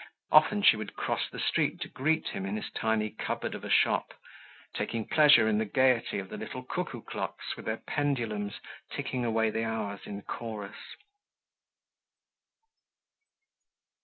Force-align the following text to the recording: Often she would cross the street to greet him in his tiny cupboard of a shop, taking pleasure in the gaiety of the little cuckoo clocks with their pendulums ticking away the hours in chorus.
Often 0.31 0.63
she 0.63 0.77
would 0.77 0.95
cross 0.95 1.29
the 1.29 1.37
street 1.39 1.79
to 1.81 1.87
greet 1.87 2.29
him 2.29 2.43
in 2.47 2.55
his 2.55 2.71
tiny 2.71 3.11
cupboard 3.11 3.53
of 3.53 3.63
a 3.63 3.69
shop, 3.69 4.15
taking 4.73 5.07
pleasure 5.07 5.47
in 5.47 5.59
the 5.59 5.65
gaiety 5.65 6.17
of 6.17 6.27
the 6.29 6.37
little 6.37 6.63
cuckoo 6.63 7.03
clocks 7.03 7.55
with 7.55 7.65
their 7.65 7.77
pendulums 7.87 8.55
ticking 8.91 9.23
away 9.23 9.51
the 9.51 9.63
hours 9.63 10.07
in 10.07 10.23
chorus. 10.23 10.95